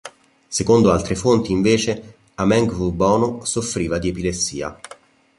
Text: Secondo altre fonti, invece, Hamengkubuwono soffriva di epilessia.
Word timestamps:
Secondo 0.47 0.91
altre 0.91 1.13
fonti, 1.15 1.51
invece, 1.51 2.15
Hamengkubuwono 2.33 3.45
soffriva 3.45 3.99
di 3.99 4.07
epilessia. 4.09 4.75